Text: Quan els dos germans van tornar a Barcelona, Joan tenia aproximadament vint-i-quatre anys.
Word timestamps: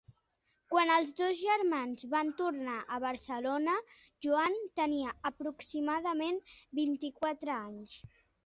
Quan 0.73 0.91
els 0.93 1.09
dos 1.19 1.41
germans 1.41 2.05
van 2.13 2.31
tornar 2.39 2.79
a 2.95 2.97
Barcelona, 3.05 3.75
Joan 4.27 4.57
tenia 4.81 5.15
aproximadament 5.33 6.41
vint-i-quatre 6.81 7.59
anys. 7.63 7.97